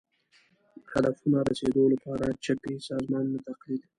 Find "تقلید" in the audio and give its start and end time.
3.47-3.81